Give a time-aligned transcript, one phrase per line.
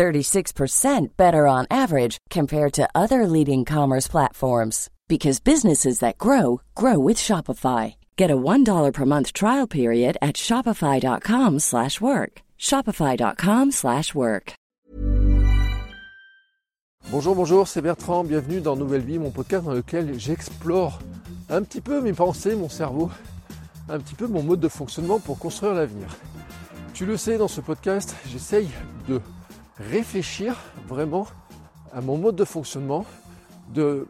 [0.00, 6.98] 36% better on average compared to other leading commerce platforms because businesses that grow grow
[6.98, 7.96] with Shopify.
[8.16, 12.32] Get a $1 per month trial period at shopify.com/work.
[12.58, 14.54] shopify.com/work.
[17.10, 20.98] Bonjour, bonjour, c'est Bertrand, bienvenue dans Nouvelle Vie, mon podcast dans lequel j'explore
[21.50, 23.10] un petit peu mes pensées, mon cerveau,
[23.90, 26.08] un petit peu mon mode de fonctionnement pour construire l'avenir.
[26.94, 28.68] Tu le sais, dans ce podcast, j'essaye
[29.06, 29.20] de
[29.80, 31.26] réfléchir vraiment
[31.92, 33.04] à mon mode de fonctionnement,
[33.72, 34.06] de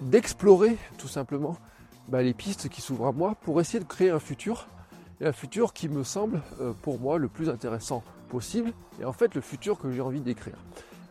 [0.00, 1.56] d'explorer tout simplement
[2.08, 4.66] bah, les pistes qui s'ouvrent à moi pour essayer de créer un futur,
[5.20, 9.34] un futur qui me semble euh, pour moi le plus intéressant possible, et en fait
[9.36, 10.56] le futur que j'ai envie d'écrire.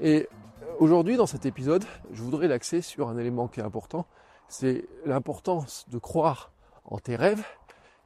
[0.01, 0.27] Et
[0.61, 4.05] euh, aujourd'hui dans cet épisode, je voudrais l'axer sur un élément qui est important,
[4.49, 6.51] c'est l'importance de croire
[6.83, 7.45] en tes rêves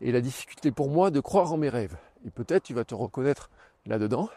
[0.02, 1.98] et la difficulté pour moi de croire en mes rêves.
[2.28, 3.50] Et peut-être tu vas te reconnaître
[3.88, 4.30] là-dedans.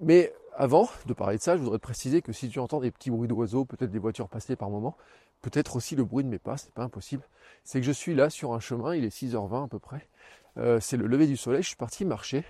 [0.00, 3.10] Mais avant de parler de ça, je voudrais préciser que si tu entends des petits
[3.10, 4.96] bruits d'oiseaux, peut-être des voitures passer par moment,
[5.42, 7.22] peut-être aussi le bruit de mes pas, c'est pas impossible.
[7.64, 10.08] C'est que je suis là sur un chemin, il est 6h20 à peu près.
[10.56, 12.44] Euh, c'est le lever du soleil, je suis parti marcher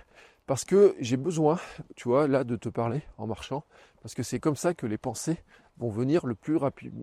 [0.45, 1.59] parce que j'ai besoin,
[1.95, 3.65] tu vois, là de te parler en marchant,
[4.01, 5.37] parce que c'est comme ça que les pensées
[5.77, 6.57] vont venir le plus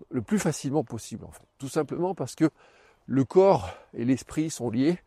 [0.09, 1.25] le plus facilement possible.
[1.59, 2.49] Tout simplement parce que
[3.05, 4.97] le corps et l'esprit sont liés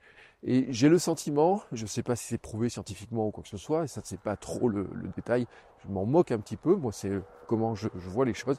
[0.45, 3.49] et j'ai le sentiment, je ne sais pas si c'est prouvé scientifiquement ou quoi que
[3.49, 5.47] ce soit, et ça c'est pas trop le, détail,
[5.85, 7.11] je m'en moque un petit peu, moi c'est
[7.47, 8.59] comment je vois les choses,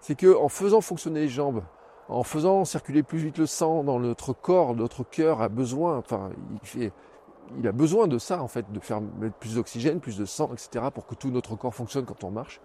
[0.00, 1.62] c'est que en faisant fonctionner les jambes,
[2.08, 6.30] en faisant circuler plus vite le sang dans notre corps, notre cœur a besoin, enfin,
[6.76, 6.90] il
[7.58, 10.50] il a besoin de ça en fait, de faire mettre plus d'oxygène, plus de sang,
[10.52, 10.86] etc.
[10.94, 12.60] pour que tout notre corps fonctionne quand on marche.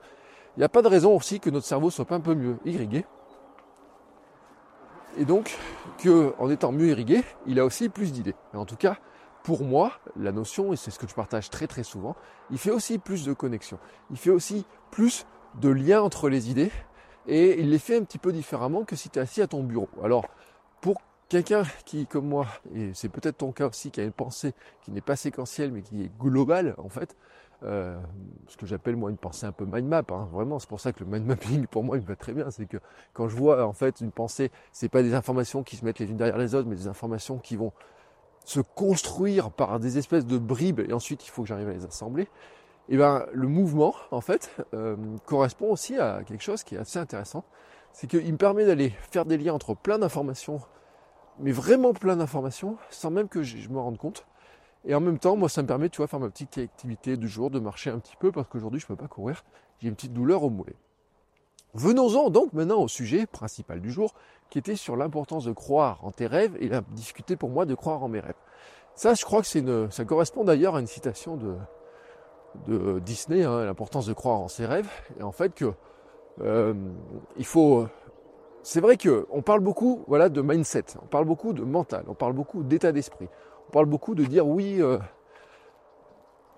[0.55, 2.57] Il n'y a pas de raison aussi que notre cerveau soit pas un peu mieux
[2.65, 3.05] irrigué.
[5.17, 5.57] Et donc,
[6.39, 8.35] en étant mieux irrigué, il a aussi plus d'idées.
[8.53, 8.97] En tout cas,
[9.43, 12.15] pour moi, la notion, et c'est ce que je partage très très souvent,
[12.51, 13.77] il fait aussi plus de connexion.
[14.11, 15.25] Il fait aussi plus
[15.61, 16.71] de liens entre les idées
[17.27, 19.63] et il les fait un petit peu différemment que si tu es assis à ton
[19.63, 19.89] bureau.
[20.03, 20.25] Alors,
[20.81, 24.53] pour quelqu'un qui, comme moi, et c'est peut-être ton cas aussi, qui a une pensée
[24.81, 27.15] qui n'est pas séquentielle mais qui est globale en fait,
[27.63, 27.97] euh,
[28.47, 30.91] ce que j'appelle moi une pensée un peu mind map, hein, vraiment, c'est pour ça
[30.93, 32.77] que le mind mapping pour moi il me va très bien, c'est que
[33.13, 36.09] quand je vois en fait une pensée, c'est pas des informations qui se mettent les
[36.09, 37.71] unes derrière les autres, mais des informations qui vont
[38.43, 41.85] se construire par des espèces de bribes et ensuite il faut que j'arrive à les
[41.85, 42.27] assembler
[42.87, 44.95] et eh ben, le mouvement, en fait, euh,
[45.25, 47.43] correspond aussi à quelque chose qui est assez intéressant.
[47.93, 50.61] C'est qu'il me permet d'aller faire des liens entre plein d'informations,
[51.39, 54.27] mais vraiment plein d'informations, sans même que je me rende compte.
[54.85, 57.27] Et en même temps, moi, ça me permet, tu vois, faire ma petite activité du
[57.27, 59.43] jour, de marcher un petit peu, parce qu'aujourd'hui, je ne peux pas courir.
[59.79, 60.75] J'ai une petite douleur au mollet.
[61.73, 64.13] Venons-en donc maintenant au sujet principal du jour,
[64.49, 67.75] qui était sur l'importance de croire en tes rêves et la difficulté pour moi de
[67.75, 68.35] croire en mes rêves.
[68.93, 71.55] Ça, je crois que ça correspond d'ailleurs à une citation de,
[72.67, 75.73] de Disney, hein, l'importance de croire en ses rêves, et en fait que
[76.41, 76.73] euh.
[78.63, 82.33] C'est vrai que on parle beaucoup, de mindset, on parle beaucoup de mental, on parle
[82.33, 83.27] beaucoup d'état d'esprit,
[83.67, 84.97] on parle beaucoup de dire oui, euh,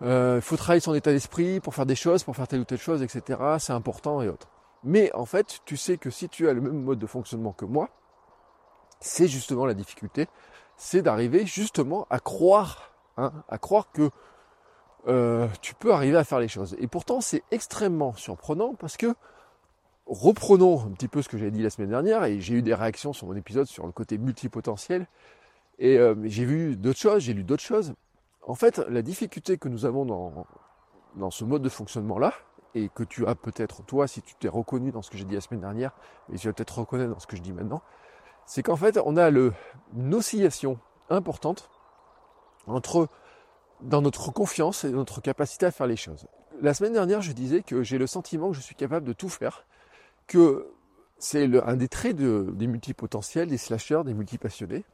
[0.01, 2.65] euh, il faut travailler son état d'esprit pour faire des choses, pour faire telle ou
[2.65, 3.39] telle chose, etc.
[3.59, 4.49] C'est important et autres.
[4.83, 7.65] Mais en fait, tu sais que si tu as le même mode de fonctionnement que
[7.65, 7.89] moi,
[8.99, 10.27] c'est justement la difficulté,
[10.75, 14.11] c'est d'arriver justement à croire, hein, à croire que
[15.07, 16.75] euh, tu peux arriver à faire les choses.
[16.79, 19.15] Et pourtant, c'est extrêmement surprenant parce que,
[20.05, 22.73] reprenons un petit peu ce que j'ai dit la semaine dernière, et j'ai eu des
[22.73, 25.07] réactions sur mon épisode sur le côté multipotentiel,
[25.79, 27.93] et euh, j'ai vu d'autres choses, j'ai lu d'autres choses.
[28.45, 30.45] En fait, la difficulté que nous avons dans,
[31.15, 32.33] dans ce mode de fonctionnement-là,
[32.75, 35.35] et que tu as peut-être toi, si tu t'es reconnu dans ce que j'ai dit
[35.35, 35.91] la semaine dernière,
[36.31, 37.81] et tu vas peut-être reconnaître dans ce que je dis maintenant,
[38.45, 39.53] c'est qu'en fait, on a le,
[39.95, 40.79] une oscillation
[41.09, 41.69] importante
[42.67, 43.07] entre
[43.81, 46.27] dans notre confiance et notre capacité à faire les choses.
[46.61, 49.29] La semaine dernière, je disais que j'ai le sentiment que je suis capable de tout
[49.29, 49.65] faire,
[50.27, 50.71] que
[51.19, 54.85] c'est un des traits des multipotentiels, des slashers, des multipassionnés,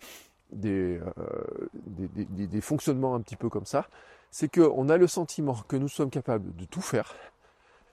[0.53, 3.87] des, euh, des, fonctionnements un petit peu comme ça,
[4.31, 7.15] c'est qu'on a le sentiment que nous sommes capables de tout faire,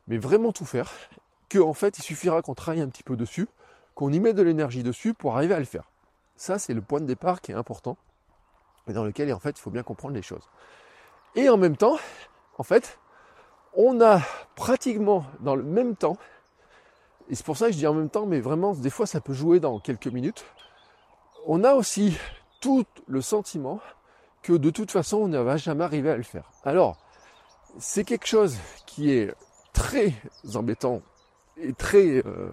[0.08, 0.92] mais vraiment tout faire,
[1.50, 3.48] qu'en fait il suffira qu'on travaille un petit peu dessus,
[3.94, 5.90] qu'on y mette de l'énergie dessus pour arriver à le faire.
[6.36, 7.96] Ça, c'est le point de départ qui est important
[8.88, 10.48] et dans lequel en fait il faut bien comprendre les choses.
[11.34, 11.98] Et en même temps,
[12.58, 12.98] en fait,
[13.74, 14.20] on a
[14.56, 16.16] pratiquement dans le même temps
[17.30, 19.20] et c'est pour ça que je dis en même temps, mais vraiment, des fois, ça
[19.20, 20.44] peut jouer dans quelques minutes.
[21.46, 22.18] On a aussi
[22.60, 23.80] tout le sentiment
[24.42, 26.50] que de toute façon, on ne va jamais arriver à le faire.
[26.64, 26.98] Alors,
[27.78, 29.34] c'est quelque chose qui est
[29.72, 30.14] très
[30.54, 31.02] embêtant
[31.56, 32.50] et très euh,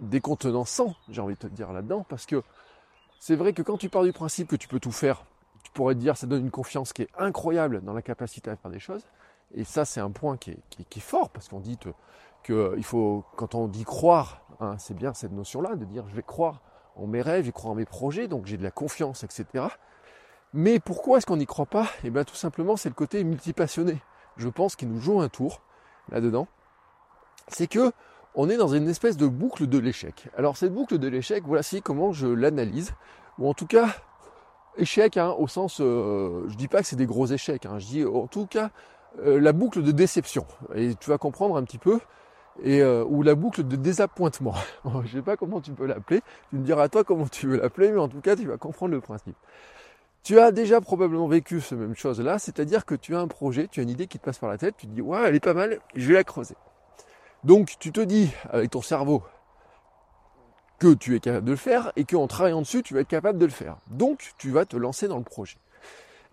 [0.00, 2.42] décontenançant, j'ai envie de te dire là-dedans, parce que
[3.18, 5.24] c'est vrai que quand tu pars du principe que tu peux tout faire,
[5.62, 8.56] tu pourrais te dire ça donne une confiance qui est incroyable dans la capacité à
[8.56, 9.04] faire des choses.
[9.54, 11.78] Et ça, c'est un point qui est, fort, parce qu'on dit
[12.42, 16.14] que il faut, quand on dit croire, hein, c'est bien cette notion-là, de dire je
[16.14, 16.62] vais croire
[17.00, 19.64] en mes rêves, je croire en mes projets, donc j'ai de la confiance, etc.
[20.52, 21.88] Mais pourquoi est-ce qu'on n'y croit pas?
[22.04, 24.02] Eh bien tout simplement, c'est le côté multipassionné.
[24.36, 25.62] Je pense qu'il nous joue un tour
[26.10, 26.48] là-dedans.
[27.48, 27.92] C'est que
[28.34, 30.28] on est dans une espèce de boucle de l'échec.
[30.36, 32.92] Alors cette boucle de l'échec, voici comment je l'analyse,
[33.38, 33.88] ou en tout cas
[34.76, 37.86] échec hein, au sens, euh, je dis pas que c'est des gros échecs, hein, je
[37.86, 38.70] dis en tout cas
[39.18, 40.46] euh, la boucle de déception.
[40.74, 41.98] Et tu vas comprendre un petit peu,
[42.62, 44.54] et euh, ou la boucle de désappointement.
[45.04, 46.20] je sais pas comment tu peux l'appeler.
[46.50, 48.92] Tu me diras toi comment tu veux l'appeler, mais en tout cas tu vas comprendre
[48.92, 49.36] le principe.
[50.22, 53.68] Tu as déjà probablement vécu ce même chose là, c'est-à-dire que tu as un projet,
[53.70, 55.34] tu as une idée qui te passe par la tête, tu te dis ouais elle
[55.34, 56.56] est pas mal, je vais la creuser.
[57.44, 59.22] Donc tu te dis avec ton cerveau
[60.78, 63.38] que tu es capable de le faire et qu'en travaillant dessus, tu vas être capable
[63.38, 63.76] de le faire.
[63.88, 65.58] Donc tu vas te lancer dans le projet.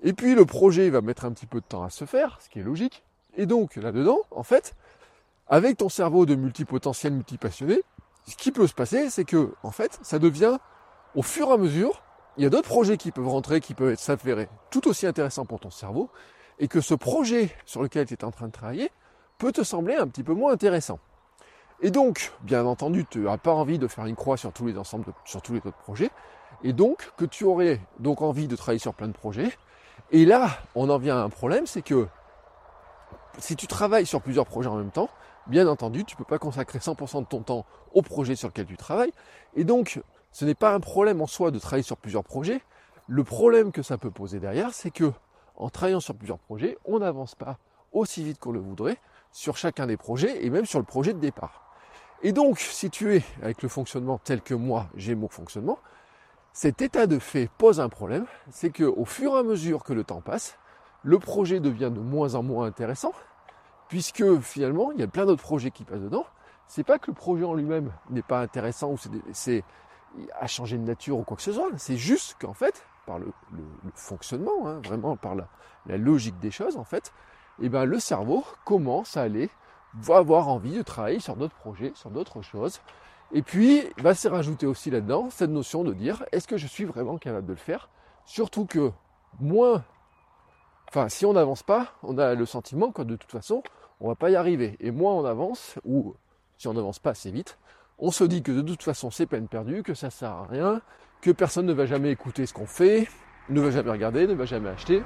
[0.03, 2.49] Et puis le projet va mettre un petit peu de temps à se faire, ce
[2.49, 3.03] qui est logique.
[3.35, 4.75] Et donc là-dedans, en fait,
[5.49, 7.81] avec ton cerveau de multipotentiel, multipassionné,
[8.27, 10.57] ce qui peut se passer, c'est que, en fait, ça devient,
[11.15, 12.03] au fur et à mesure,
[12.35, 15.59] il y a d'autres projets qui peuvent rentrer, qui peuvent s'avérer tout aussi intéressants pour
[15.59, 16.09] ton cerveau,
[16.59, 18.91] et que ce projet sur lequel tu es en train de travailler
[19.37, 20.99] peut te sembler un petit peu moins intéressant.
[21.81, 24.77] Et donc, bien entendu, tu n'as pas envie de faire une croix sur tous les
[24.77, 26.09] ensembles, sur tous les autres projets,
[26.63, 29.51] et donc que tu aurais donc envie de travailler sur plein de projets.
[30.11, 32.07] Et là, on en vient à un problème, c'est que
[33.37, 35.09] si tu travailles sur plusieurs projets en même temps,
[35.49, 38.65] bien entendu, tu ne peux pas consacrer 100% de ton temps au projet sur lequel
[38.65, 39.13] tu travailles.
[39.55, 40.01] Et donc,
[40.31, 42.61] ce n'est pas un problème en soi de travailler sur plusieurs projets.
[43.07, 45.11] Le problème que ça peut poser derrière, c'est que
[45.55, 47.57] en travaillant sur plusieurs projets, on n'avance pas
[47.91, 48.97] aussi vite qu'on le voudrait
[49.31, 51.63] sur chacun des projets et même sur le projet de départ.
[52.23, 55.79] Et donc, si tu es avec le fonctionnement tel que moi j'ai mon fonctionnement,
[56.53, 60.03] cet état de fait pose un problème, c'est qu'au fur et à mesure que le
[60.03, 60.57] temps passe,
[61.03, 63.13] le projet devient de moins en moins intéressant,
[63.89, 66.25] puisque finalement, il y a plein d'autres projets qui passent dedans.
[66.67, 68.97] C'est pas que le projet en lui-même n'est pas intéressant ou
[69.31, 69.63] c'est
[70.39, 71.69] à changer de nature ou quoi que ce soit.
[71.77, 73.31] C'est juste qu'en fait, par le,
[73.93, 75.47] fonctionnement, hein, vraiment par la,
[75.97, 77.13] logique des choses, en fait,
[77.61, 79.49] eh ben, le cerveau commence à aller
[79.93, 82.81] va avoir envie de travailler sur d'autres projets, sur d'autres choses.
[83.31, 86.85] Et puis, va se rajouter aussi là-dedans cette notion de dire, est-ce que je suis
[86.85, 87.89] vraiment capable de le faire?
[88.25, 88.91] Surtout que
[89.39, 89.83] moins,
[90.89, 93.63] enfin, si on n'avance pas, on a le sentiment que de toute façon,
[93.99, 94.77] on va pas y arriver.
[94.79, 96.15] Et moins on avance, ou
[96.57, 97.57] si on n'avance pas assez vite,
[97.99, 100.81] on se dit que de toute façon, c'est peine perdue, que ça sert à rien,
[101.21, 103.07] que personne ne va jamais écouter ce qu'on fait,
[103.49, 105.01] ne va jamais regarder, ne va jamais acheter,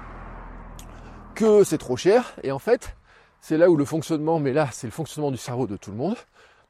[1.36, 2.34] que c'est trop cher.
[2.44, 2.96] Et en fait,
[3.40, 5.98] c'est là où le fonctionnement, mais là c'est le fonctionnement du cerveau de tout le
[5.98, 6.18] monde.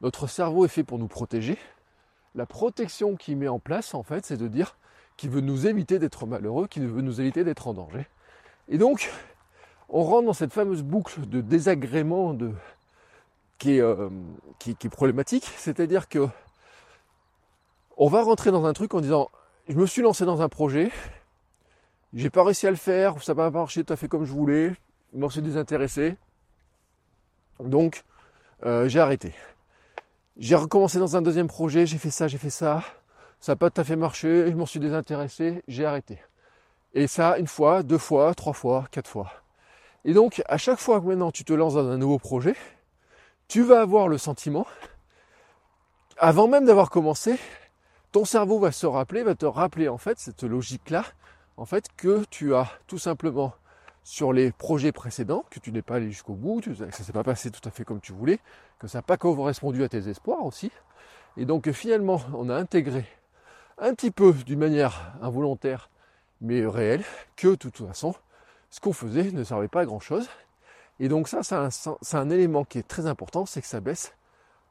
[0.01, 1.57] Notre cerveau est fait pour nous protéger.
[2.33, 4.77] La protection qu'il met en place, en fait, c'est de dire
[5.17, 8.07] qu'il veut nous éviter d'être malheureux, qu'il veut nous éviter d'être en danger.
[8.71, 9.11] Et donc,
[9.89, 12.53] on rentre dans cette fameuse boucle de désagrément de,
[13.59, 14.09] qui, est, euh,
[14.59, 15.47] qui, est problématique.
[15.57, 16.27] C'est-à-dire que
[17.97, 19.29] on va rentrer dans un truc en disant
[19.67, 20.89] je me suis lancé dans un projet,
[22.13, 24.31] j'ai pas réussi à le faire, ça va pas marché tout à fait comme je
[24.31, 24.73] voulais,
[25.13, 26.15] je m'en suis désintéressé,
[27.59, 28.03] donc,
[28.65, 29.33] euh, j'ai arrêté.
[30.37, 32.83] J'ai recommencé dans un deuxième projet, j'ai fait ça, j'ai fait ça.
[33.39, 36.19] Ça n'a pas tout à fait marché, je m'en suis désintéressé, j'ai arrêté.
[36.93, 39.31] Et ça, une fois, deux fois, trois fois, quatre fois.
[40.03, 42.55] Et donc, à chaque fois que maintenant tu te lances dans un nouveau projet,
[43.47, 44.65] tu vas avoir le sentiment,
[46.17, 47.37] avant même d'avoir commencé,
[48.11, 51.05] ton cerveau va se rappeler, va te rappeler en fait cette logique-là,
[51.57, 53.53] en fait, que tu as tout simplement
[54.03, 57.13] sur les projets précédents, que tu n'es pas allé jusqu'au bout, que ça ne s'est
[57.13, 58.39] pas passé tout à fait comme tu voulais,
[58.79, 60.71] que ça n'a pas correspondu à tes espoirs aussi.
[61.37, 63.05] Et donc finalement, on a intégré
[63.77, 65.89] un petit peu d'une manière involontaire,
[66.41, 67.03] mais réelle,
[67.35, 68.15] que de toute façon,
[68.69, 70.27] ce qu'on faisait ne servait pas à grand chose.
[70.99, 71.69] Et donc ça, c'est un,
[72.13, 74.13] un, élément qui est très important, c'est que ça baisse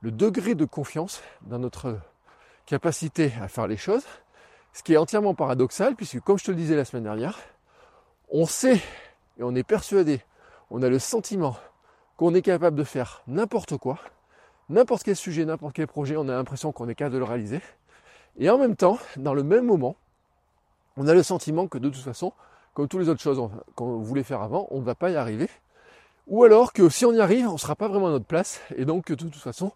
[0.03, 1.99] le degré de confiance dans notre
[2.67, 4.05] capacité à faire les choses,
[4.73, 7.39] ce qui est entièrement paradoxal, puisque comme je te le disais la semaine dernière,
[8.31, 8.81] on sait
[9.39, 10.23] et on est persuadé,
[10.71, 11.57] on a le sentiment
[12.17, 13.99] qu'on est capable de faire n'importe quoi,
[14.69, 17.61] n'importe quel sujet, n'importe quel projet, on a l'impression qu'on est capable de le réaliser.
[18.39, 19.97] Et en même temps, dans le même moment,
[20.97, 22.33] on a le sentiment que de toute façon,
[22.75, 23.41] comme toutes les autres choses
[23.75, 25.49] qu'on voulait faire avant, on ne va pas y arriver.
[26.27, 28.61] Ou alors que si on y arrive, on ne sera pas vraiment à notre place,
[28.77, 29.73] et donc que de toute façon,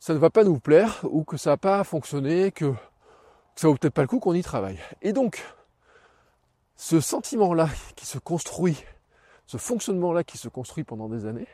[0.00, 2.72] ça ne va pas nous plaire ou que ça n'a pas fonctionné, que,
[3.54, 4.78] ça vaut peut-être pas le coup qu'on y travaille.
[5.02, 5.44] Et donc,
[6.76, 8.84] ce sentiment-là qui se construit,
[9.46, 11.48] ce fonctionnement-là qui se construit pendant des années,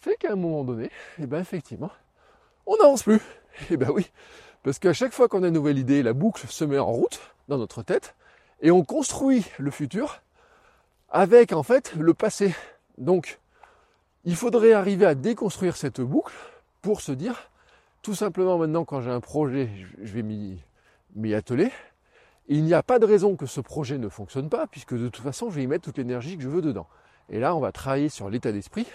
[0.00, 1.90] fait qu'à un moment donné, eh ben effectivement,
[2.66, 3.16] on n'avance plus.
[3.16, 4.10] Et eh ben oui,
[4.64, 7.20] parce qu'à chaque fois qu'on a une nouvelle idée, la boucle se met en route
[7.48, 8.16] dans notre tête
[8.62, 10.22] et on construit le futur
[11.10, 12.54] avec en fait le passé.
[12.96, 13.38] Donc,
[14.24, 16.32] il faudrait arriver à déconstruire cette boucle
[16.80, 17.50] pour se dire,
[18.00, 19.68] tout simplement maintenant quand j'ai un projet,
[20.02, 21.70] je vais m'y atteler.
[22.48, 25.22] il n'y a pas de raison que ce projet ne fonctionne pas, puisque de toute
[25.22, 26.86] façon, je vais y mettre toute l'énergie que je veux dedans.
[27.28, 28.86] Et là, on va travailler sur l'état d'esprit.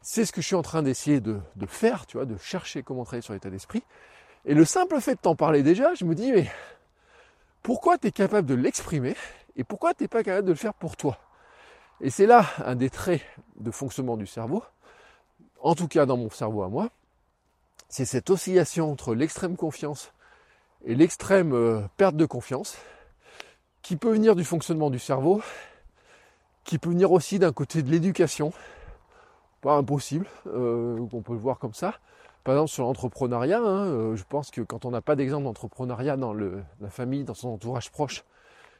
[0.00, 2.82] C'est ce que je suis en train d'essayer de, de, faire, tu vois, de chercher
[2.82, 3.82] comment travailler sur l'état d'esprit.
[4.46, 6.50] Et le simple fait de t'en parler déjà, je me dis, mais
[7.62, 9.16] pourquoi tu es capable de l'exprimer
[9.56, 11.18] et pourquoi tu n'es pas capable de le faire pour toi?
[12.00, 13.22] Et c'est là un des traits
[13.56, 14.62] de fonctionnement du cerveau,
[15.60, 16.90] en tout cas dans mon cerveau à moi,
[17.88, 20.12] c'est cette oscillation entre l'extrême confiance
[20.84, 22.76] et l'extrême euh, perte de confiance
[23.80, 25.40] qui peut venir du fonctionnement du cerveau,
[26.64, 28.52] qui peut venir aussi d'un côté de l'éducation,
[29.60, 31.94] pas impossible, euh, on peut le voir comme ça,
[32.44, 36.18] par exemple, sur l'entrepreneuriat, hein, euh, je pense que quand on n'a pas d'exemple d'entrepreneuriat
[36.18, 38.22] dans la famille, dans son entourage proche,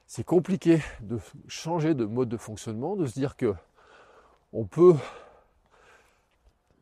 [0.06, 1.18] c'est compliqué de
[1.48, 3.54] changer de mode de fonctionnement, de se dire que
[4.52, 4.94] on peut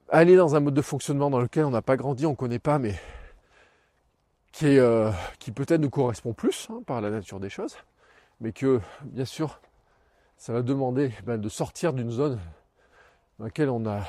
[0.08, 2.58] aller dans un mode de fonctionnement dans lequel on n'a pas grandi, on ne connaît
[2.58, 2.96] pas, mais
[4.50, 7.76] qui, euh, qui peut-être nous correspond plus hein, par la nature des choses,
[8.40, 9.60] mais que bien sûr,
[10.36, 12.40] ça va demander ben, de sortir d'une zone
[13.38, 14.02] dans laquelle on a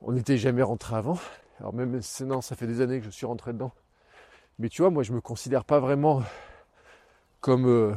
[0.00, 1.18] on n'était jamais rentré avant.
[1.60, 3.72] Alors même non, ça fait des années que je suis rentré dedans.
[4.58, 6.22] Mais tu vois, moi je me considère pas vraiment
[7.40, 7.94] comme euh,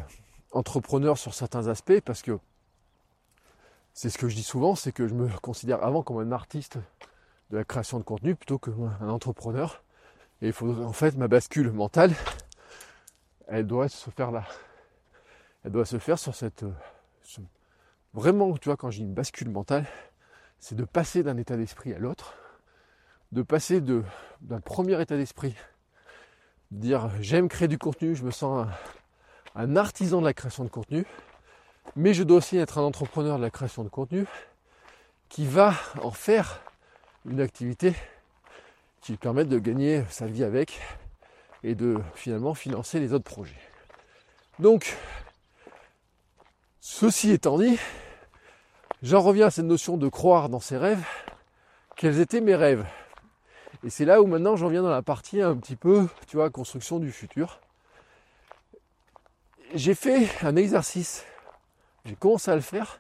[0.52, 2.40] entrepreneur sur certains aspects parce que
[3.94, 6.78] c'est ce que je dis souvent, c'est que je me considère avant comme un artiste
[7.50, 9.84] de la création de contenu plutôt qu'un entrepreneur.
[10.42, 12.14] Et il faut en fait ma bascule mentale,
[13.48, 14.46] elle doit se faire là.
[15.64, 16.72] Elle doit se faire sur cette euh,
[18.18, 19.86] vraiment, tu vois, quand j'ai une bascule mentale,
[20.60, 22.36] c'est de passer d'un état d'esprit à l'autre,
[23.32, 25.56] de passer d'un premier état d'esprit,
[26.72, 28.68] de dire j'aime créer du contenu, je me sens
[29.56, 31.06] un, artisan de la création de contenu,
[31.96, 34.26] mais je dois aussi être un entrepreneur de la création de contenu
[35.30, 36.62] qui va en faire
[37.26, 37.94] une activité
[39.02, 40.80] qui lui permette de gagner sa vie avec
[41.64, 43.60] et de finalement financer les autres projets.
[44.60, 44.96] Donc,
[46.80, 47.78] ceci étant dit,
[49.04, 51.06] J'en reviens à cette notion de croire dans ses rêves,
[51.96, 52.84] quels étaient mes rêves?
[53.84, 56.50] Et c'est là où maintenant j'en viens dans la partie un petit peu, tu vois,
[56.50, 57.60] construction du futur.
[59.76, 61.26] J'ai fait un exercice,
[62.06, 63.00] j'ai commencé à le faire,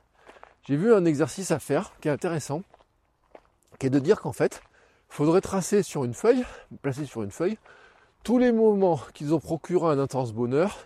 [0.68, 2.62] j'ai vu un exercice à faire qui est intéressant,
[3.80, 4.62] qui est de dire qu'en fait,
[5.10, 6.46] il faudrait tracer sur une feuille,
[6.84, 7.58] placer sur une feuille,
[8.22, 10.78] tous les moments qui ont procuré un intense bonheur,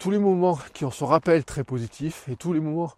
[0.00, 2.92] tous les moments qui en se rappellent très positifs et tous les moments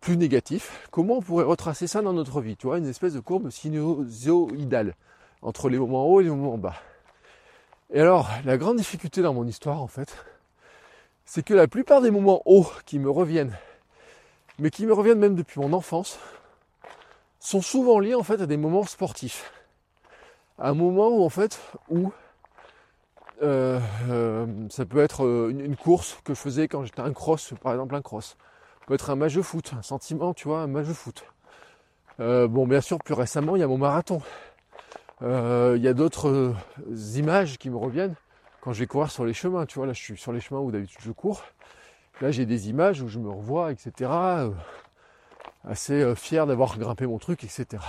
[0.00, 3.20] plus négatif, comment on pourrait retracer ça dans notre vie Tu vois, une espèce de
[3.20, 4.94] courbe sinusoïdale
[5.42, 6.76] entre les moments hauts et les moments bas.
[7.90, 10.14] Et alors, la grande difficulté dans mon histoire, en fait,
[11.24, 13.56] c'est que la plupart des moments hauts qui me reviennent,
[14.58, 16.18] mais qui me reviennent même depuis mon enfance,
[17.38, 19.52] sont souvent liés en fait à des moments sportifs.
[20.58, 22.12] À un moment où en fait où
[23.42, 23.78] euh,
[24.10, 27.72] euh, ça peut être euh, une, course que je faisais quand j'étais un cross, par
[27.72, 28.36] exemple un cross
[28.94, 31.24] être un match de foot, un sentiment, tu vois, un match de foot.
[32.20, 34.20] Euh, bon, bien sûr, plus récemment, il y a mon marathon.
[35.22, 36.54] Euh, il y a d'autres euh,
[37.16, 38.14] images qui me reviennent
[38.60, 39.66] quand je vais courir sur les chemins.
[39.66, 41.42] Tu vois, là, je suis sur les chemins où d'habitude je cours.
[42.20, 44.10] Là, j'ai des images où je me revois, etc.
[45.64, 47.82] assez fier d'avoir grimpé mon truc, etc.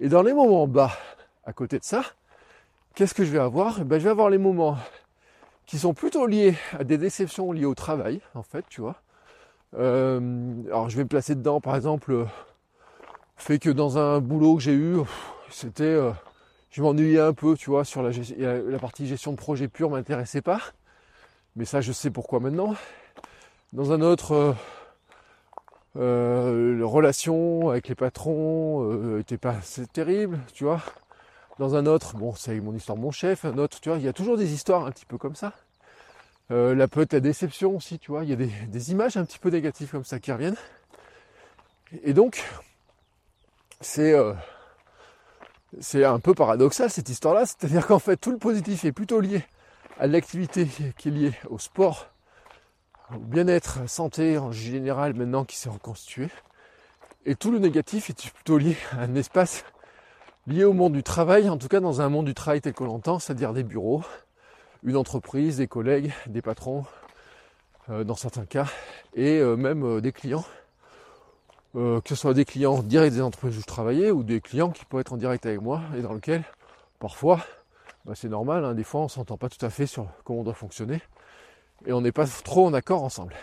[0.00, 0.92] Et dans les moments bas,
[1.44, 2.02] à côté de ça,
[2.94, 3.80] qu'est-ce que je vais avoir?
[3.80, 4.78] Eh ben, Je vais avoir les moments
[5.66, 8.96] qui sont plutôt liés à des déceptions liées au travail, en fait, tu vois.
[9.76, 12.24] Euh, alors je vais me placer dedans, par exemple, euh,
[13.36, 14.98] fait que dans un boulot que j'ai eu,
[15.50, 16.12] c'était, euh,
[16.70, 18.10] je m'ennuyais un peu, tu vois, sur la,
[18.78, 20.60] partie gestion de projet pur m'intéressait pas.
[21.56, 22.74] Mais ça, je sais pourquoi maintenant.
[23.72, 24.54] Dans un autre,
[25.96, 30.80] euh, relation avec les patrons était pas c'est terrible, tu vois.
[31.58, 34.08] Dans un autre, bon, c'est mon histoire, mon chef, un autre, tu vois, il y
[34.08, 35.52] a toujours des histoires un petit peu comme ça.
[36.50, 38.36] Euh, la peut-être la déception aussi, tu vois, il y a
[38.66, 40.56] des, images un petit peu négatives comme ça qui reviennent.
[42.02, 42.42] Et donc,
[43.80, 44.32] c'est euh,
[45.80, 49.44] c'est un peu paradoxal cette histoire-là, c'est-à-dire qu'en fait tout le positif est plutôt lié
[49.98, 52.08] à l'activité qui est liée au sport,
[53.14, 56.28] au bien-être, santé en général maintenant qui s'est reconstitué,
[57.26, 59.64] et tout le négatif est plutôt lié à un espace
[60.46, 62.86] lié au monde du travail, en tout cas dans un monde du travail tel qu'on
[62.86, 64.02] l'entend, c'est-à-dire des bureaux,
[64.84, 66.84] une entreprise, des collègues, des patrons,
[67.90, 68.66] euh, dans certains cas,
[69.14, 70.44] et euh, même euh, des clients,
[71.74, 74.84] que ce soit des clients directs des entreprises où je travaillais ou des clients qui
[74.84, 76.44] peuvent être en direct avec moi et dans lequel
[77.00, 77.44] parfois
[78.04, 80.44] bah, c'est normal, hein, des fois on s'entend pas tout à fait sur comment on
[80.44, 81.02] doit fonctionner
[81.84, 83.34] et on n'est pas trop en accord ensemble.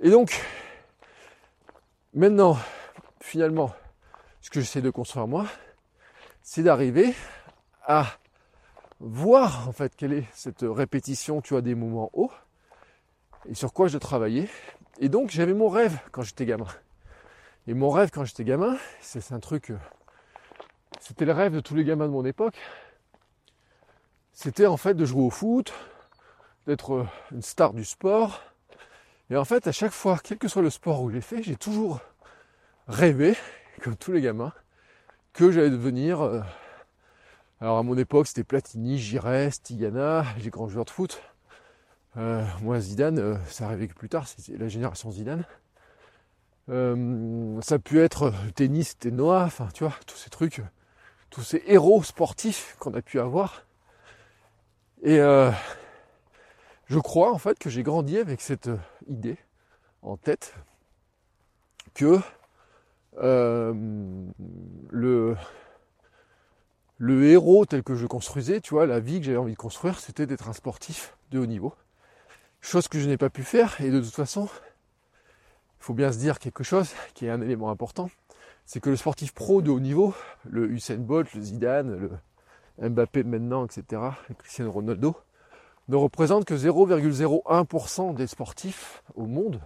[0.00, 0.42] Et donc,
[2.14, 2.56] maintenant,
[3.20, 3.74] finalement,
[4.40, 5.44] ce que j'essaie de construire moi,
[6.40, 7.14] c'est d'arriver
[7.86, 8.06] à
[9.02, 12.30] voir en fait quelle est cette répétition, tu vois, des moments hauts
[13.48, 14.48] et sur quoi je travaillais.
[15.00, 16.68] Et donc j'avais mon rêve quand j'étais gamin.
[17.66, 19.78] Et mon rêve quand j'étais gamin, c'est un truc, euh,
[21.00, 22.56] c'était le rêve de tous les gamins de mon époque.
[24.32, 25.72] C'était en fait de jouer au foot,
[26.66, 28.40] d'être euh, une star du sport.
[29.30, 31.56] Et en fait, à chaque fois, quel que soit le sport où j'ai fait, j'ai
[31.56, 32.00] toujours
[32.86, 33.36] rêvé,
[33.82, 34.52] comme tous les gamins,
[35.32, 36.44] que j'allais devenir.
[37.62, 41.22] Euh, alors à mon époque, c'était Platini, Giresse, Tigana, les grands joueurs de foot.
[42.16, 45.44] Euh, moi, Zidane, ça arrivait que plus tard, c'était la génération Zidane.
[46.68, 50.60] ça a pu être tennis, c'était Noah, enfin tu vois, tous ces trucs,
[51.30, 53.64] tous ces héros sportifs qu'on a pu avoir.
[55.02, 55.20] Et
[56.92, 58.76] je crois en fait que j'ai grandi avec cette euh,
[59.08, 59.38] idée
[60.02, 60.54] en tête
[61.94, 62.20] que
[63.22, 63.72] euh,
[64.90, 65.34] le,
[67.02, 69.98] le héros tel que je construisais, tu vois, la vie que j'avais envie de construire,
[69.98, 71.74] c'était d'être un sportif de haut niveau.
[72.60, 76.18] Chose que je n'ai pas pu faire, et de toute façon, il faut bien se
[76.18, 78.08] dire quelque chose qui est un élément important,
[78.66, 80.14] c'est que le sportif pro de haut niveau,
[80.48, 82.08] le Usain Bolt, le Zidane,
[82.78, 85.16] le Mbappé maintenant, etc., le Cristiano Ronaldo,
[85.88, 89.60] ne représente que 0,01% des sportifs au monde,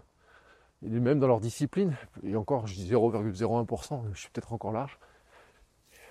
[0.82, 4.98] et même dans leur discipline, et encore je dis 0,01%, je suis peut-être encore large,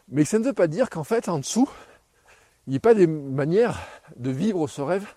[0.09, 1.69] mais ça ne veut pas dire qu'en fait en dessous,
[2.67, 3.79] il n'y ait pas des manières
[4.15, 5.07] de vivre ce rêve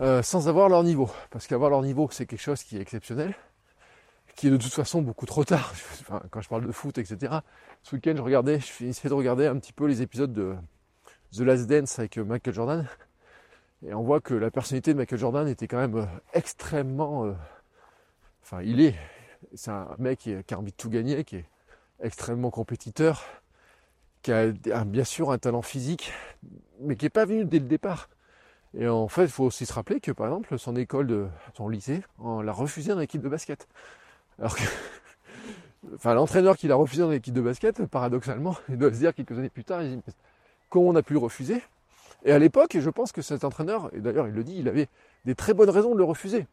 [0.00, 1.10] euh, sans avoir leur niveau.
[1.30, 3.34] Parce qu'avoir leur niveau, c'est quelque chose qui est exceptionnel,
[4.34, 5.72] qui est de toute façon beaucoup trop tard.
[6.30, 7.38] quand je parle de foot, etc.
[7.82, 10.54] Ce week-end, je regardais, je essayé de regarder un petit peu les épisodes de
[11.32, 12.86] The Last Dance avec Michael Jordan.
[13.86, 17.26] Et on voit que la personnalité de Michael Jordan était quand même euh, extrêmement.
[17.26, 17.32] Euh,
[18.42, 18.94] enfin, il est.
[19.54, 21.44] C'est un mec qui, a envie de tout gagner, qui est
[22.00, 23.22] extrêmement compétiteur,
[24.26, 26.12] qui a bien sûr un talent physique,
[26.80, 28.08] mais qui n'est pas venu dès le départ.
[28.76, 31.68] Et en fait, il faut aussi se rappeler que par exemple, son école de son
[31.68, 33.68] lycée, on l'a refusé dans l'équipe de basket.
[34.38, 34.62] Alors que.
[35.94, 39.38] Enfin, l'entraîneur qui l'a refusé dans l'équipe de basket, paradoxalement, il doit se dire quelques
[39.38, 40.02] années plus tard, il dit,
[40.68, 41.62] comment on a pu le refuser?
[42.24, 44.88] Et à l'époque, je pense que cet entraîneur, et d'ailleurs il le dit, il avait
[45.24, 46.48] des très bonnes raisons de le refuser.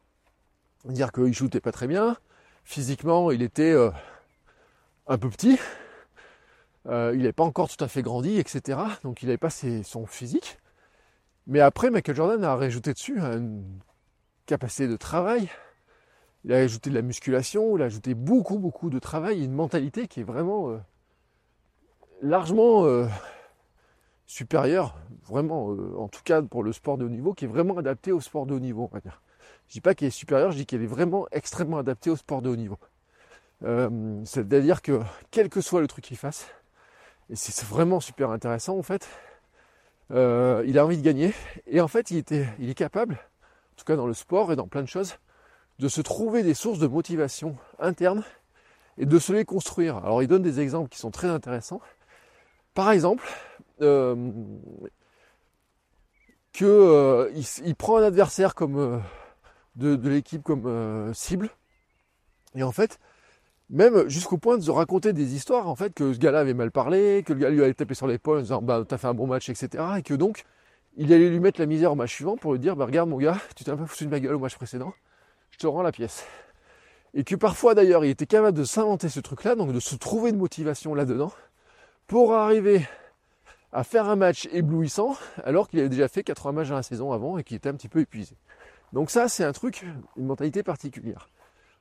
[0.86, 2.16] Dire qu'il shootait pas très bien,
[2.64, 3.90] physiquement il était euh,
[5.08, 5.58] un peu petit,
[6.88, 8.80] euh, il n'avait pas encore tout à fait grandi, etc.
[9.04, 10.60] Donc il n'avait pas son physique.
[11.48, 13.64] Mais après, Michael Jordan a rajouté dessus une
[14.46, 15.50] capacité de travail,
[16.46, 20.08] il a ajouté de la musculation, il a ajouté beaucoup, beaucoup de travail une mentalité
[20.08, 20.78] qui est vraiment euh,
[22.22, 23.08] largement
[24.26, 24.96] supérieur,
[25.28, 28.12] vraiment, euh, en tout cas pour le sport de haut niveau, qui est vraiment adapté
[28.12, 29.22] au sport de haut niveau, on va dire.
[29.68, 32.42] Je dis pas qu'il est supérieur, je dis qu'il est vraiment extrêmement adapté au sport
[32.42, 32.78] de haut niveau.
[33.64, 36.48] Euh, c'est-à-dire que quel que soit le truc qu'il fasse,
[37.30, 39.08] et c'est vraiment super intéressant en fait,
[40.12, 41.34] euh, il a envie de gagner,
[41.68, 42.24] et en fait il,
[42.60, 45.18] il est capable, en tout cas dans le sport et dans plein de choses,
[45.80, 48.24] de se trouver des sources de motivation interne
[48.98, 49.98] et de se les construire.
[49.98, 51.82] Alors il donne des exemples qui sont très intéressants.
[52.74, 53.28] Par exemple,
[53.82, 54.32] euh,
[56.54, 57.32] que euh,
[57.66, 59.00] il, prend un adversaire comme euh,
[59.76, 61.50] de, l'équipe comme cible
[62.56, 63.00] et en fait
[63.70, 67.24] même jusqu'au point de raconter des histoires en fait que ce gars-là avait mal parlé,
[67.26, 69.28] que le gars lui avait tapé sur l'épaule en disant bah t'as fait un bon
[69.28, 70.44] match etc et que donc
[70.96, 73.18] il allait lui mettre la misère au match suivant pour lui dire bah regarde mon
[73.18, 74.94] gars tu t'es un peu foutu de ma gueule au match précédent
[75.52, 76.26] je te rends la pièce
[77.14, 79.96] et que parfois d'ailleurs il était capable de s'inventer ce truc là donc de se
[79.96, 81.32] trouver une motivation là dedans
[82.08, 82.86] pour arriver
[83.74, 87.12] à faire un match éblouissant alors qu'il avait déjà fait 80 matchs dans la saison
[87.12, 88.38] avant et qu'il était un petit peu épuisé.
[88.94, 89.84] Donc ça, c'est un truc,
[90.16, 91.30] une mentalité particulière.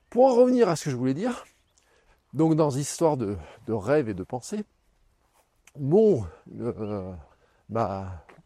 [0.08, 1.44] Pour en revenir à ce que je voulais dire,
[2.32, 3.36] donc dans l'histoire de,
[3.68, 4.64] rêve et de pensée,
[5.78, 6.24] mon,
[6.60, 7.12] euh,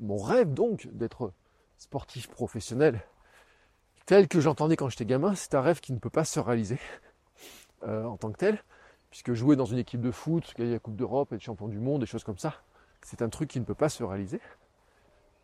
[0.01, 1.33] mon rêve donc d'être
[1.79, 3.01] sportif professionnel,
[4.07, 6.79] tel que j'entendais quand j'étais gamin, c'est un rêve qui ne peut pas se réaliser
[7.85, 8.63] euh, en tant que tel,
[9.11, 12.01] puisque jouer dans une équipe de foot, gagner la Coupe d'Europe, être champion du monde,
[12.01, 12.55] des choses comme ça,
[13.03, 14.41] c'est un truc qui ne peut pas se réaliser.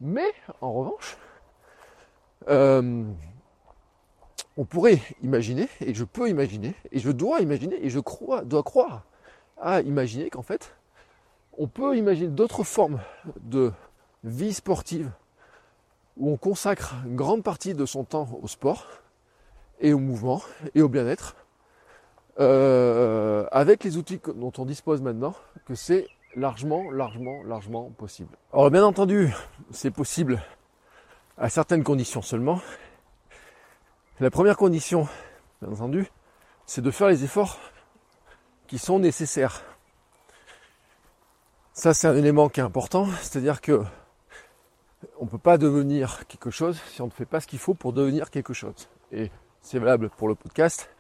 [0.01, 1.17] Mais en revanche,
[2.49, 3.05] euh,
[4.57, 8.63] on pourrait imaginer, et je peux imaginer, et je dois imaginer, et je crois, dois
[8.63, 9.05] croire
[9.61, 10.75] à imaginer qu'en fait,
[11.59, 13.01] On peut imaginer d'autres formes
[13.43, 13.73] de
[14.25, 15.11] vie sportive
[16.17, 18.87] où on consacre une grande partie de son temps au sport
[19.81, 20.43] et au mouvement
[20.75, 21.37] et au bien-être
[22.41, 25.35] euh, avec les outils dont on dispose maintenant,
[25.67, 28.35] que c'est largement, largement, largement possible.
[28.55, 29.31] Alors bien entendu,
[29.71, 30.43] c'est possible
[31.37, 32.61] à certaines conditions seulement.
[34.21, 35.09] La première condition,
[35.63, 36.07] bien entendu,
[36.67, 37.59] c'est de faire les efforts
[38.67, 39.63] qui sont nécessaires.
[41.73, 43.83] Ça, c'est un élément qui est important, c'est-à-dire que
[45.19, 47.73] on ne peut pas devenir quelque chose si on ne fait pas ce qu'il faut
[47.73, 48.89] pour devenir quelque chose.
[49.13, 49.31] Et
[49.63, 50.91] c'est valable pour le podcast,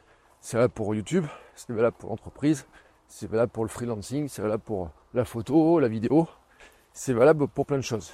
[0.41, 2.67] c'est valable pour YouTube, c'est valable pour l'entreprise,
[3.09, 6.27] c'est valable pour le freelancing, c'est valable pour la photo, la vidéo,
[6.95, 8.11] c'est valable pour plein de choses.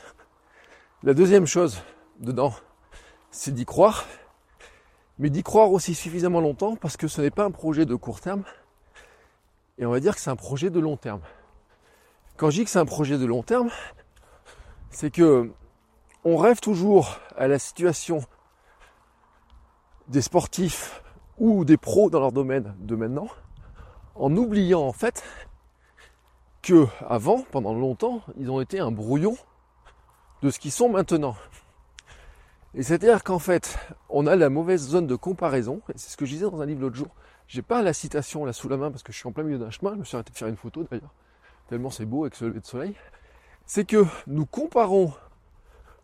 [1.05, 1.81] La deuxième chose
[2.19, 2.53] dedans,
[3.31, 4.05] c'est d'y croire,
[5.19, 8.21] mais d'y croire aussi suffisamment longtemps parce que ce n'est pas un projet de court
[8.21, 8.45] terme,
[9.79, 11.21] et on va dire que c'est un projet de long terme.
[12.37, 13.71] Quand je dis que c'est un projet de long terme,
[14.91, 15.51] c'est que
[16.25, 18.21] on rêve toujours à la situation
[20.09, 21.03] des sportifs
[21.39, 23.29] ou des pros dans leur domaine de maintenant,
[24.15, 25.23] en oubliant en fait
[26.63, 29.37] que avant, pendant longtemps, ils ont été un brouillon
[30.43, 31.37] de ce qu'ils sont maintenant.
[32.75, 33.79] Et c'est-à-dire qu'en fait,
[34.09, 36.83] on a la mauvaise zone de comparaison, c'est ce que je disais dans un livre
[36.83, 37.09] l'autre jour.
[37.47, 39.59] J'ai pas la citation là sous la main parce que je suis en plein milieu
[39.59, 41.15] d'un chemin, je me suis arrêté de faire une photo d'ailleurs,
[41.69, 42.95] tellement c'est beau avec ce lever de soleil.
[43.65, 45.13] C'est que nous comparons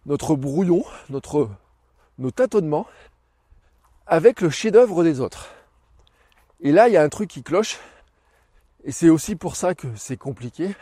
[0.06, 1.50] notre brouillon, notre,
[2.18, 2.86] nos tâtonnements
[4.06, 5.50] avec le chef-d'œuvre des autres.
[6.60, 7.78] Et là, il y a un truc qui cloche,
[8.84, 10.74] et c'est aussi pour ça que c'est compliqué,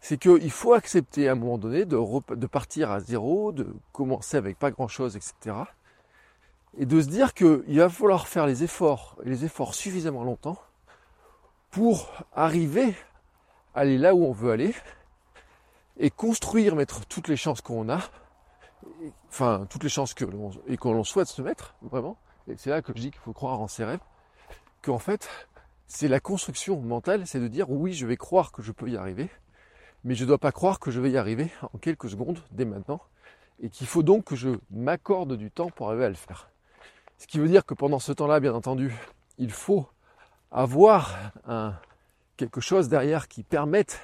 [0.00, 4.58] c'est qu'il faut accepter à un moment donné de, partir à zéro, de commencer avec
[4.58, 5.56] pas grand-chose, etc.
[6.78, 10.58] Et de se dire qu'il va falloir faire les efforts, et les efforts suffisamment longtemps,
[11.70, 12.94] pour arriver
[13.74, 14.74] à aller là où on veut aller,
[15.98, 18.00] et construire, mettre toutes les chances qu'on a,
[19.28, 22.82] enfin toutes les chances que l'on, et qu'on souhaite se mettre, vraiment, et c'est là
[22.82, 24.00] que je dis qu'il faut croire en ses rêves,
[24.82, 25.28] qu'en fait,
[25.86, 28.96] c'est la construction mentale, c'est de dire oui, je vais croire que je peux y
[28.96, 29.30] arriver,
[30.06, 32.64] mais je ne dois pas croire que je vais y arriver en quelques secondes, dès
[32.64, 33.02] maintenant,
[33.60, 36.48] et qu'il faut donc que je m'accorde du temps pour arriver à le faire.
[37.18, 38.94] Ce qui veut dire que pendant ce temps-là, bien entendu,
[39.36, 39.88] il faut
[40.52, 41.74] avoir un,
[42.36, 43.98] quelque chose derrière qui permette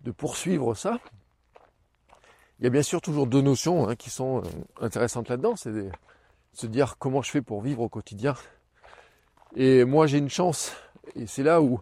[0.00, 0.98] de poursuivre ça.
[2.58, 4.42] Il y a bien sûr toujours deux notions hein, qui sont euh,
[4.80, 5.56] intéressantes là-dedans.
[5.56, 5.90] C'est
[6.54, 8.34] se dire comment je fais pour vivre au quotidien.
[9.56, 10.74] Et moi j'ai une chance,
[11.14, 11.80] et c'est là où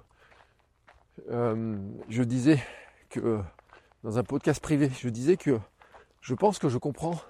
[1.30, 1.78] euh,
[2.08, 2.60] je disais
[4.02, 5.58] dans un podcast privé, je disais que
[6.20, 7.20] je pense que je comprends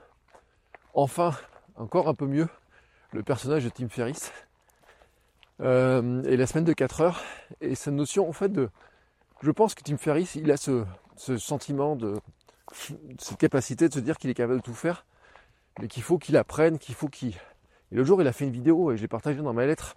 [0.94, 1.32] enfin
[1.76, 2.48] encore un peu mieux
[3.12, 4.32] le personnage de Tim Ferriss.
[5.60, 7.22] Euh, et la semaine de 4 heures
[7.62, 8.68] et cette notion en fait de
[9.40, 10.84] je pense que Tim Ferriss il a ce,
[11.16, 12.20] sentiment de
[13.18, 15.06] cette capacité de se dire qu'il est capable de tout faire
[15.80, 17.34] mais qu'il faut qu'il apprenne, qu'il faut qu'il...
[17.92, 19.96] Et le jour, il a fait une vidéo et je l'ai partagée dans ma lettre,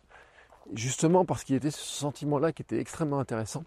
[0.73, 3.63] justement parce qu'il était ce sentiment-là qui était extrêmement intéressant,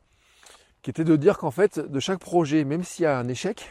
[0.83, 3.71] qui était de dire qu'en fait, de chaque projet, même s'il y a un échec,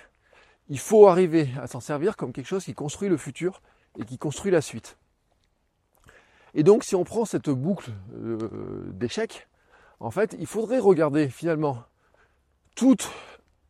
[0.70, 3.62] il faut arriver à s'en servir comme quelque chose qui construit le futur
[4.00, 4.98] et qui construit la suite.
[6.54, 8.38] Et donc, si on prend cette boucle euh,
[8.94, 9.48] d'échecs,
[10.00, 11.84] en fait, il faudrait regarder finalement
[12.76, 13.10] tous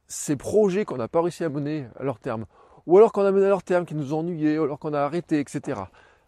[0.08, 2.46] ces projets qu'on n'a pas réussi à mener à leur terme,
[2.86, 4.94] ou alors qu'on a mené à leur terme, qui nous ont ennuyés, ou alors qu'on
[4.94, 5.82] a arrêté, etc.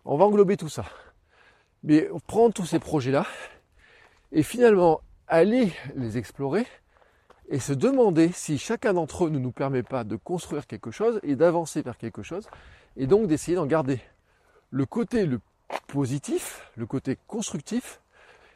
[0.06, 0.86] On va englober tout ça.
[1.84, 3.26] Mais prendre tous ces projets-là
[4.32, 6.66] et finalement aller les explorer
[7.54, 11.20] et se demander si chacun d'entre eux ne nous permet pas de construire quelque chose
[11.22, 12.50] et d'avancer vers quelque chose
[12.98, 14.02] et donc d'essayer d'en garder.
[14.72, 15.30] Le côté
[15.86, 18.02] positif, le côté constructif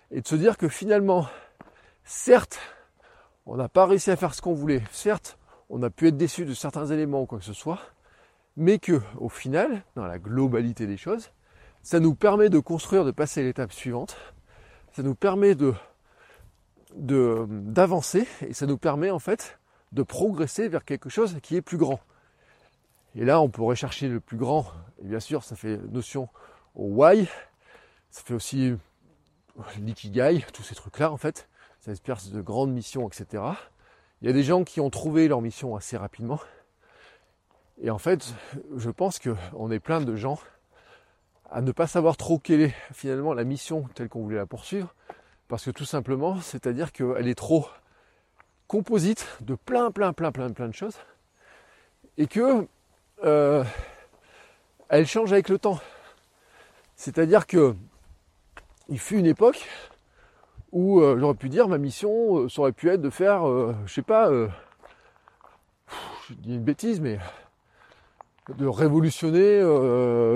[0.09, 1.27] et de se dire que finalement,
[2.05, 2.57] certes,
[3.45, 5.37] on n'a pas réussi à faire ce qu'on voulait, certes,
[5.69, 7.81] on a pu être déçu de certains éléments ou quoi que ce soit,
[8.55, 11.29] mais que au final, dans la globalité des choses,
[11.83, 14.17] ça nous permet de construire, de passer à l'étape suivante,
[14.93, 15.75] ça nous permet de
[16.97, 19.59] d'avancer et ça nous permet en fait
[19.91, 21.99] de progresser vers quelque chose qui est plus grand.
[23.15, 24.67] Et là, on pourrait chercher le plus grand,
[25.01, 26.27] et bien sûr, ça fait notion
[26.75, 27.27] au why,
[28.11, 28.73] ça fait aussi
[29.79, 31.47] l'ikigai, tous ces trucs-là en fait,
[31.79, 33.43] ça espère de grandes missions, etc.
[34.21, 36.39] Il y a des gens qui ont trouvé leur mission assez rapidement.
[37.81, 38.33] Et en fait,
[38.75, 40.39] je pense qu'on est plein de gens
[41.49, 44.93] à ne pas savoir trop quelle est finalement la mission telle qu'on voulait la poursuivre.
[45.47, 47.67] Parce que tout simplement, c'est-à-dire qu'elle est trop
[48.67, 50.97] composite de plein, plein, plein, plein, plein de choses.
[52.17, 52.67] Et que
[53.23, 53.63] euh,
[54.89, 55.79] elle change avec le temps.
[56.95, 57.75] C'est-à-dire que
[58.89, 59.65] il fut une époque
[60.71, 63.43] où euh, j'aurais pu dire ma mission, euh, ça aurait pu être de faire,
[63.85, 64.29] je sais pas,
[66.27, 67.19] je dis une bêtise, mais
[68.49, 69.61] de révolutionner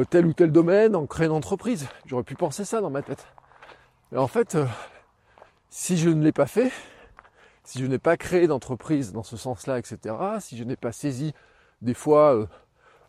[0.10, 1.88] tel ou tel domaine en créant une entreprise.
[2.06, 3.26] J'aurais pu penser ça dans ma tête.
[4.12, 4.58] Mais en fait,
[5.72, 6.72] si je ne l'ai pas fait,
[7.64, 11.34] si je n'ai pas créé d'entreprise dans ce sens-là, etc., si je n'ai pas saisi
[11.82, 12.46] des fois euh,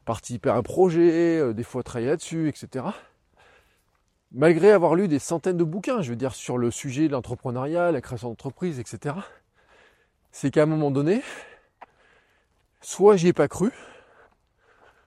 [0.07, 2.87] participer à un projet, des fois travailler là-dessus, etc.,
[4.31, 7.93] malgré avoir lu des centaines de bouquins, je veux dire, sur le sujet de l'entrepreneuriat,
[7.93, 9.17] la création d'entreprise, etc.,
[10.31, 11.23] c'est qu'à un moment donné,
[12.81, 13.71] soit j'y ai pas cru,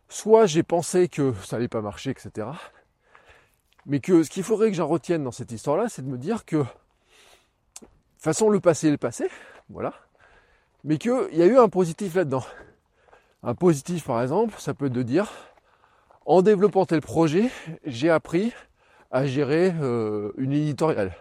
[0.07, 2.49] soit j'ai pensé que ça allait pas marcher, etc.
[3.85, 6.45] Mais que ce qu'il faudrait que j'en retienne dans cette histoire-là, c'est de me dire
[6.45, 6.63] que,
[8.25, 9.29] façon, le passé est le passé,
[9.69, 9.93] voilà.
[10.83, 12.43] Mais qu'il y a eu un positif là-dedans.
[13.43, 15.31] Un positif, par exemple, ça peut être de dire,
[16.25, 17.49] en développant tel projet,
[17.85, 18.51] j'ai appris
[19.11, 21.15] à gérer euh, une éditoriale.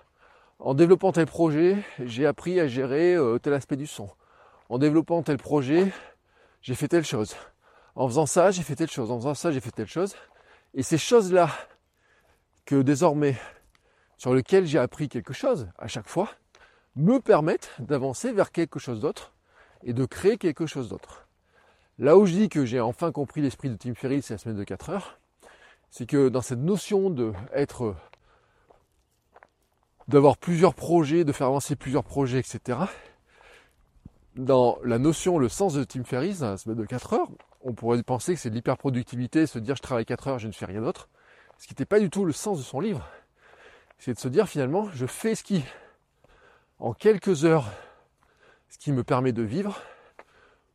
[0.58, 4.08] En développant tel projet, j'ai appris à gérer euh, tel aspect du son.
[4.70, 5.92] En développant tel projet,
[6.62, 7.36] j'ai fait telle chose.
[7.94, 9.10] En faisant ça, j'ai fait telle chose.
[9.10, 10.16] En faisant ça, j'ai fait telle chose.
[10.72, 11.50] Et ces choses-là,
[12.64, 13.36] que désormais,
[14.16, 16.30] sur lesquelles j'ai appris quelque chose à chaque fois,
[16.96, 19.32] me permettent d'avancer vers quelque chose d'autre
[19.82, 21.26] et de créer quelque chose d'autre.
[21.98, 24.56] Là où je dis que j'ai enfin compris l'esprit de Tim Ferriss c'est la semaine
[24.56, 25.18] de 4 heures,
[25.90, 27.94] c'est que dans cette notion de être
[30.08, 32.78] d'avoir plusieurs projets, de faire avancer plusieurs projets, etc.
[34.36, 37.28] Dans la notion, le sens de Tim Ferriss, la semaine de 4 heures,
[37.62, 40.52] on pourrait penser que c'est de l'hyperproductivité, se dire je travaille 4 heures, je ne
[40.52, 41.08] fais rien d'autre.
[41.58, 43.08] Ce qui n'était pas du tout le sens de son livre.
[43.98, 45.64] C'est de se dire finalement, je fais ce qui,
[46.84, 47.72] en quelques heures,
[48.68, 49.80] ce qui me permet de vivre,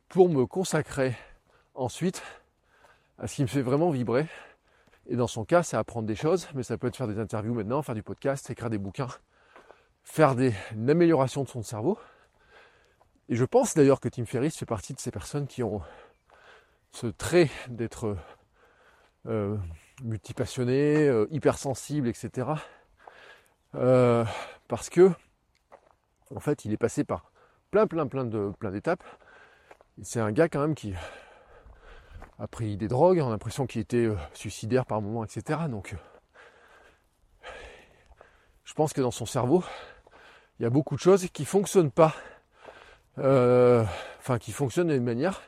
[0.08, 1.16] pour me consacrer
[1.76, 2.20] ensuite
[3.16, 4.26] à ce qui me fait vraiment vibrer.
[5.06, 7.54] Et dans son cas, c'est apprendre des choses, mais ça peut être faire des interviews
[7.54, 9.06] maintenant, faire du podcast, écrire des bouquins,
[10.02, 11.96] faire des, une amélioration de son cerveau.
[13.28, 15.80] Et je pense d'ailleurs que Tim Ferriss fait partie de ces personnes qui ont
[16.90, 18.16] ce trait d'être
[19.26, 19.56] euh,
[20.02, 22.48] multipassionné, euh, hypersensible, etc.
[23.76, 24.24] Euh,
[24.66, 25.12] parce que,
[26.34, 27.32] en fait, il est passé par
[27.70, 29.04] plein, plein, plein de plein d'étapes.
[30.02, 30.94] C'est un gars quand même qui
[32.38, 35.60] a pris des drogues, on a l'impression qu'il était euh, suicidaire par moment, etc.
[35.68, 35.94] Donc,
[38.64, 39.62] je pense que dans son cerveau,
[40.58, 42.14] il y a beaucoup de choses qui fonctionnent pas,
[43.16, 45.42] enfin qui fonctionnent d'une manière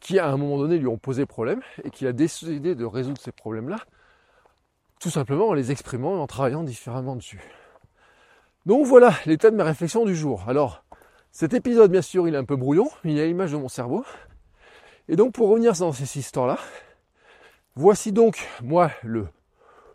[0.00, 3.20] qui à un moment donné lui ont posé problème et qui a décidé de résoudre
[3.20, 3.78] ces problèmes-là,
[5.00, 7.42] tout simplement en les exprimant et en travaillant différemment dessus.
[8.66, 10.44] Donc voilà l'état de mes réflexions du jour.
[10.48, 10.84] Alors,
[11.30, 14.04] cet épisode, bien sûr, il est un peu brouillon, il a l'image de mon cerveau.
[15.08, 16.58] Et donc, pour revenir dans ces histoires-là,
[17.76, 19.28] voici donc, moi, le,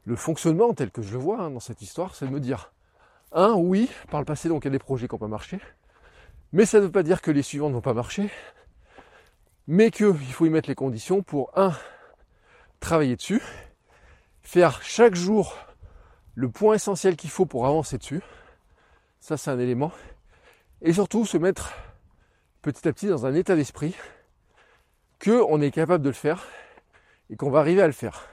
[0.06, 2.72] le fonctionnement tel que je le vois hein, dans cette histoire, c'est de me dire,
[3.34, 5.60] un, oui, par le passé, donc il y a des projets qui n'ont pas marché,
[6.54, 8.30] mais ça ne veut pas dire que les suivants ne vont pas marcher,
[9.68, 11.74] mais qu'il faut y mettre les conditions pour, un,
[12.80, 13.42] travailler dessus,
[14.44, 15.58] faire chaque jour
[16.36, 18.22] le point essentiel qu'il faut pour avancer dessus,
[19.22, 19.92] ça c'est un élément,
[20.82, 21.72] et surtout se mettre
[22.64, 23.96] petit à petit dans un état d'esprit
[25.20, 26.48] que on est capable de le faire
[27.30, 28.28] et qu'on va arriver à le faire.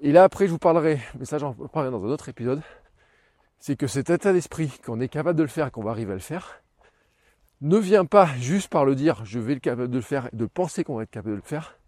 [0.00, 2.62] Et là après je vous parlerai, mais ça j'en parlerai dans un autre épisode,
[3.58, 6.16] c'est que cet état d'esprit qu'on est capable de le faire, qu'on va arriver à
[6.16, 6.62] le faire,
[7.60, 10.36] ne vient pas juste par le dire je vais être capable de le faire et
[10.36, 11.78] de penser qu'on va être capable de le faire,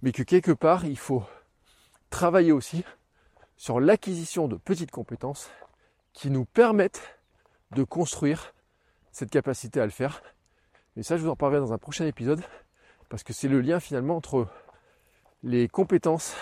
[0.00, 1.22] mais que quelque part il faut
[2.08, 2.82] travailler aussi
[3.58, 5.50] sur l'acquisition de petites compétences
[6.14, 7.15] qui nous permettent
[7.72, 8.54] de construire
[9.12, 10.22] cette capacité à le faire.
[10.96, 12.42] Et ça, je vous en parlerai dans un prochain épisode,
[13.08, 14.48] parce que c'est le lien finalement entre
[15.42, 16.34] les compétences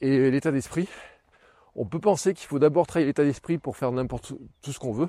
[0.00, 0.88] et l'état d'esprit.
[1.74, 4.92] On peut penser qu'il faut d'abord travailler l'état d'esprit pour faire n'importe tout ce qu'on
[4.92, 5.08] veut,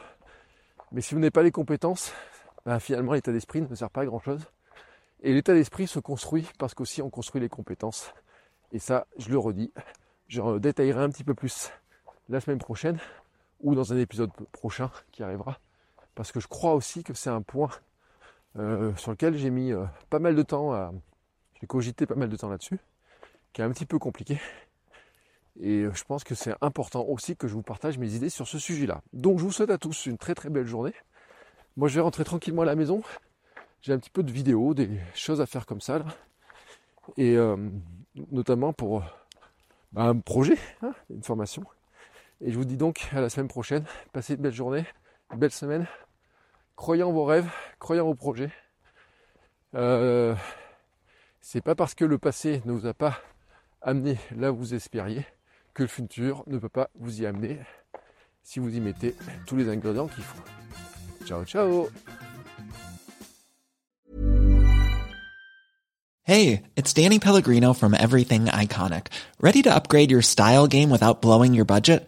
[0.92, 2.14] mais si vous n'avez pas les compétences,
[2.66, 4.46] ben, finalement l'état d'esprit ne sert pas à grand chose.
[5.24, 8.14] Et l'état d'esprit se construit parce qu'aussi on construit les compétences.
[8.72, 9.72] Et ça, je le redis,
[10.28, 11.72] je détaillerai un petit peu plus
[12.30, 13.00] la semaine prochaine
[13.62, 15.60] ou dans un épisode prochain qui arrivera.
[16.16, 17.70] Parce que je crois aussi que c'est un point
[18.58, 20.92] euh, sur lequel j'ai mis euh, pas mal de temps à.
[21.60, 22.80] J'ai cogité pas mal de temps là-dessus,
[23.54, 24.40] qui est un petit peu compliqué.
[25.60, 28.48] Et euh, je pense que c'est important aussi que je vous partage mes idées sur
[28.48, 29.02] ce sujet-là.
[29.14, 30.94] Donc je vous souhaite à tous une très très belle journée.
[31.78, 33.04] Moi, je vais rentrer tranquillement à la maison.
[33.82, 36.00] J'ai un petit peu de vidéos, des choses à faire comme ça.
[36.00, 36.06] Là.
[37.18, 37.38] Et
[38.32, 39.04] notamment pour
[39.92, 41.64] bah, un projet, hein, une formation.
[42.44, 43.86] Et je vous dis donc à la semaine prochaine.
[44.14, 44.86] Passez une belle journée,
[45.32, 45.88] une belle semaine.
[46.76, 48.52] Croyez en vos rêves, croyez en vos projets.
[49.76, 50.36] Euh,
[51.40, 53.20] c'est pas parce que le passé ne vous a pas
[53.82, 55.26] amené là où vous espériez
[55.74, 57.60] que le futur ne peut pas vous y amener
[58.44, 60.42] si vous y mettez tous les ingrédients qu'il faut.
[61.26, 61.90] Ciao ciao
[66.24, 69.08] Hey, it's Danny Pellegrino from Everything Iconic.
[69.40, 72.08] Ready to upgrade your style game without blowing your budget?